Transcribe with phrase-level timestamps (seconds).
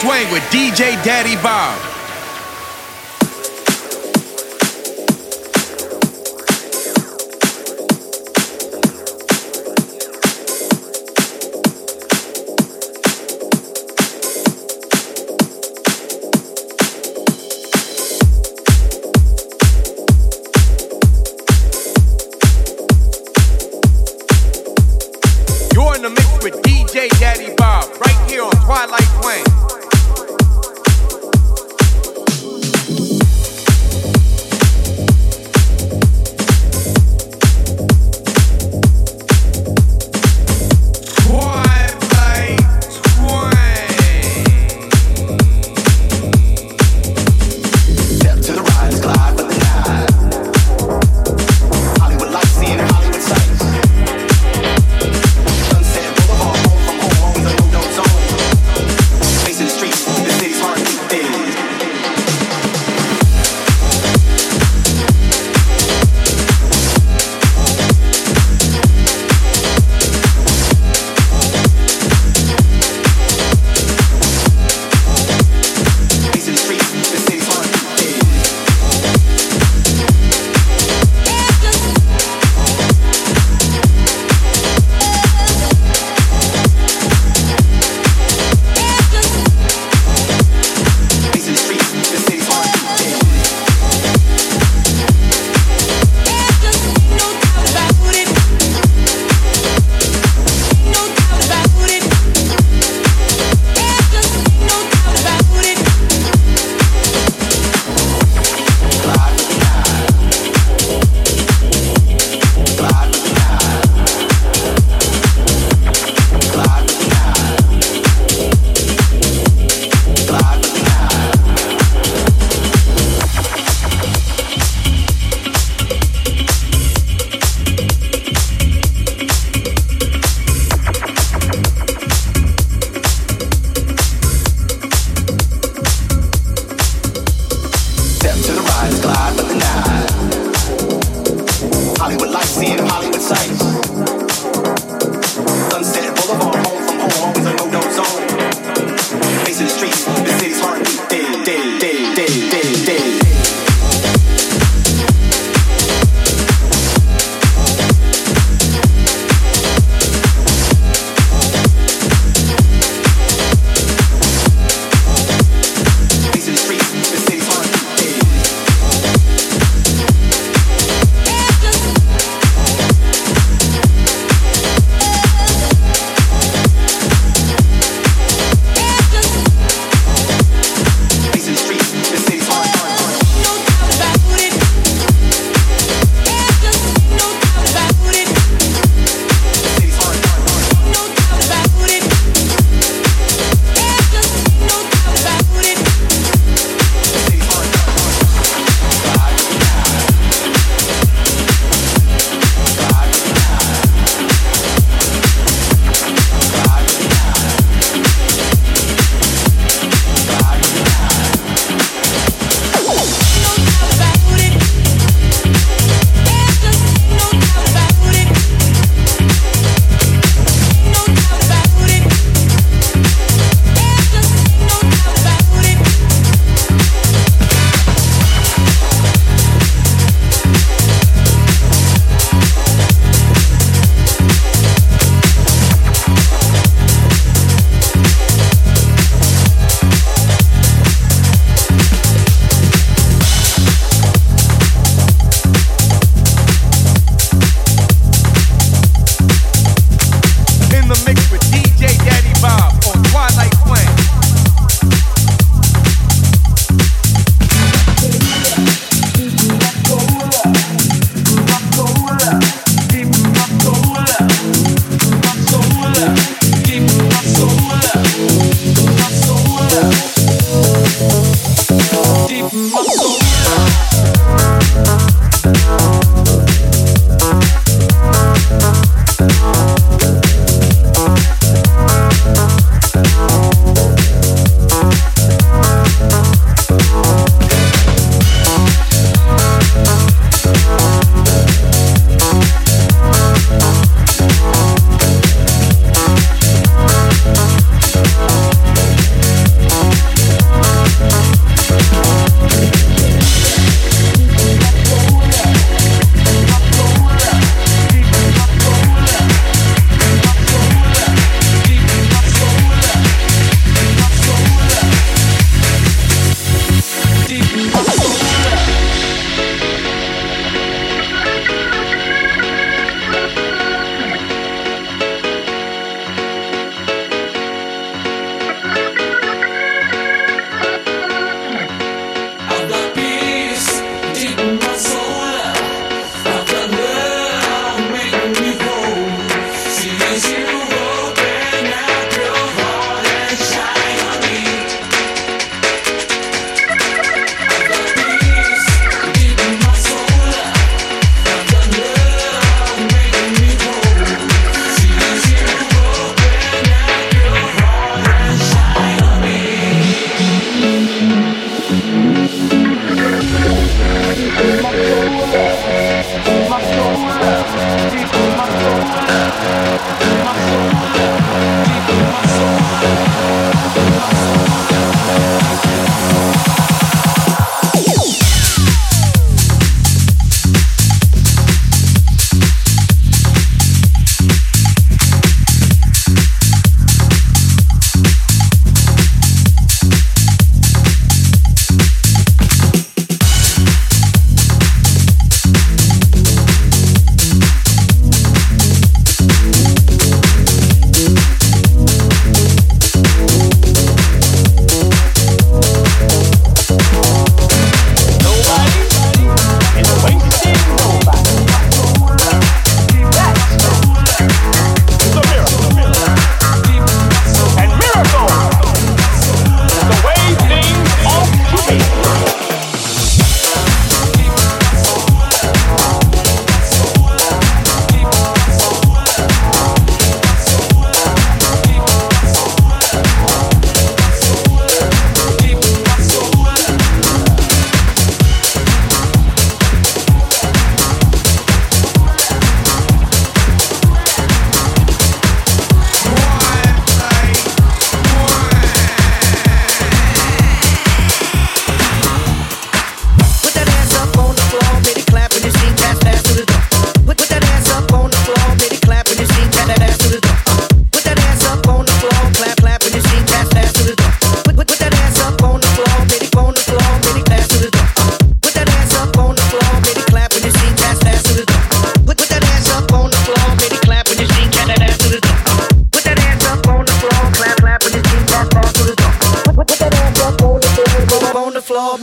[0.00, 1.93] Twang with DJ Daddy Bob.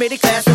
[0.02, 0.51] made it class.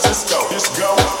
[0.00, 0.46] Cisco.
[0.48, 1.18] Disco.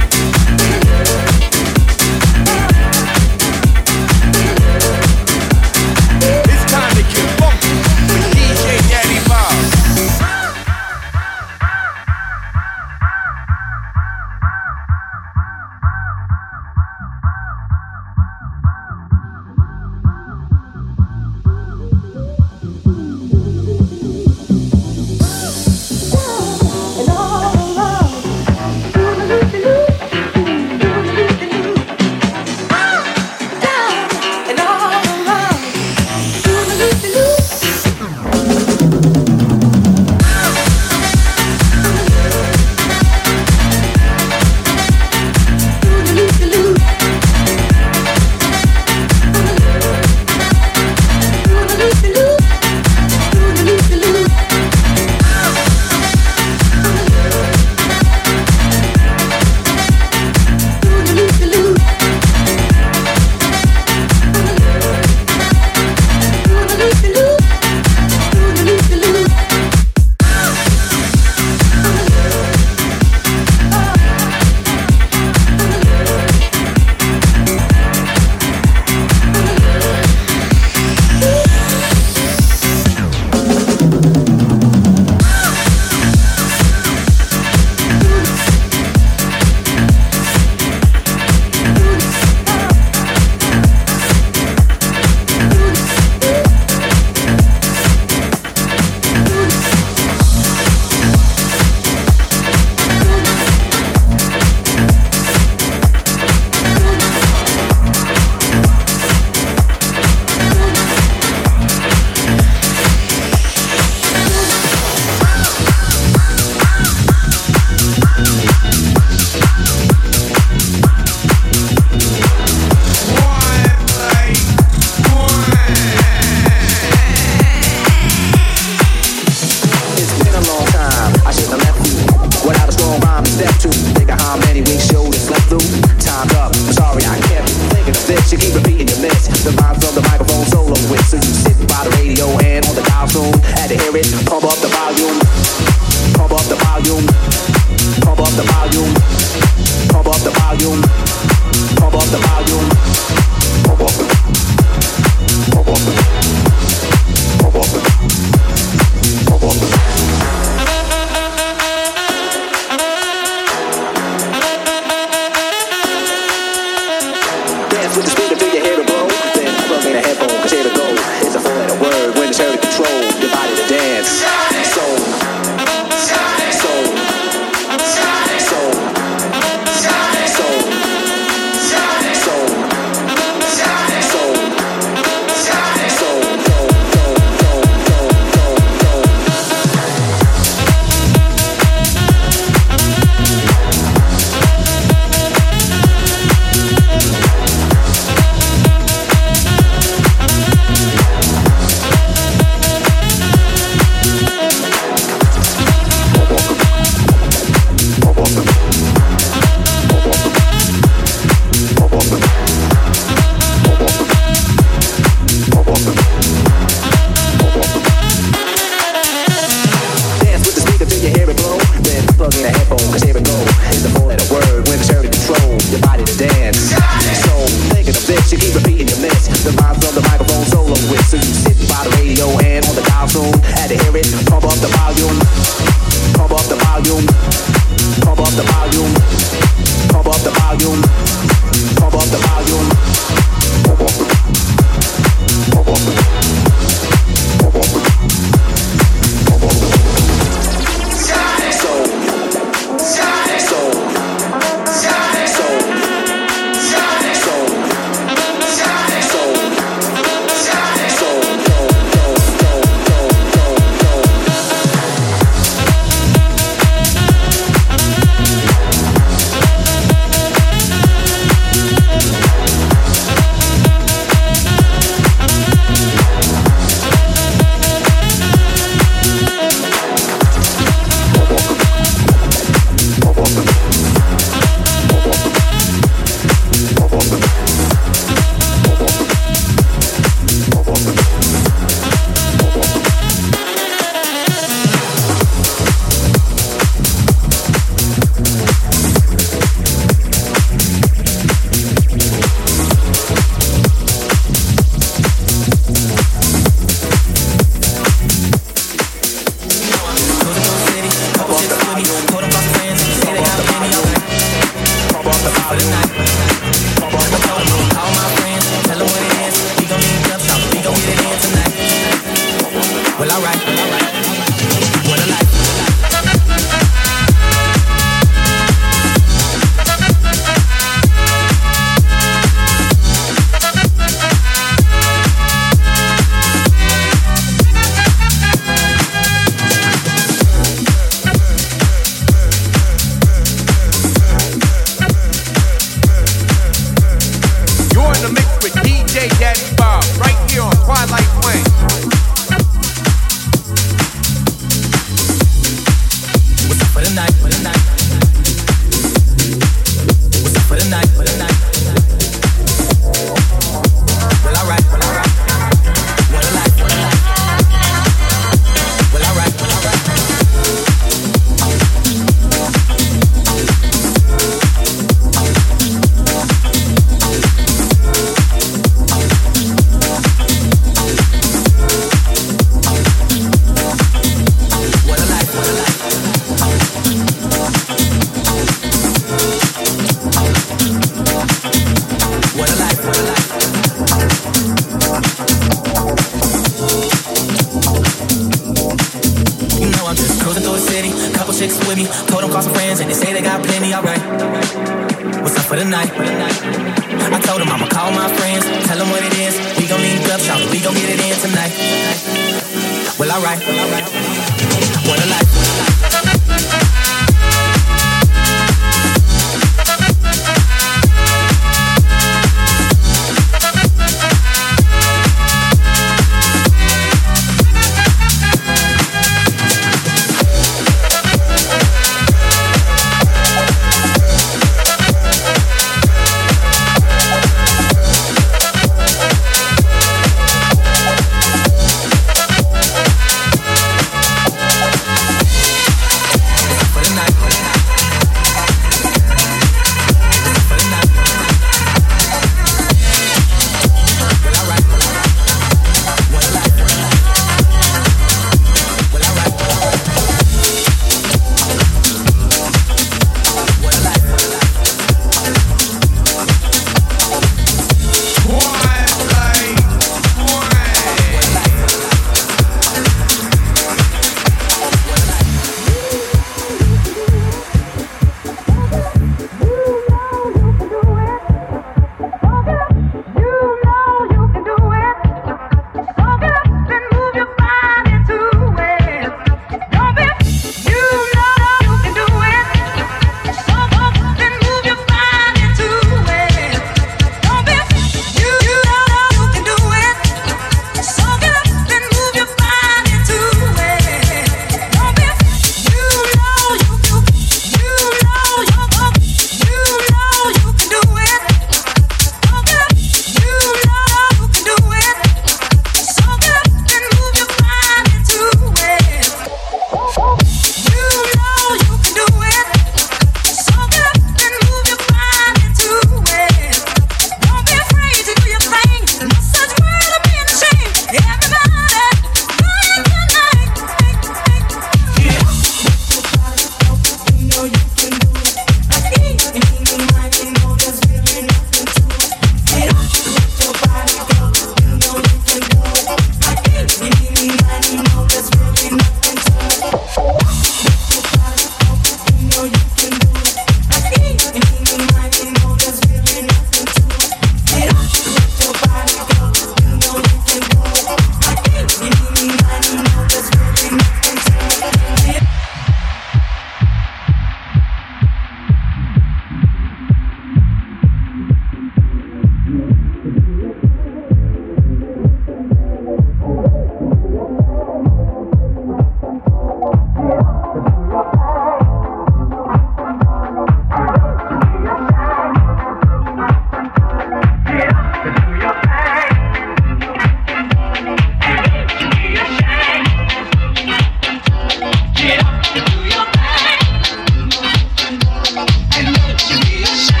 [599.31, 600.00] Congratulations.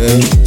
[0.00, 0.39] yeah.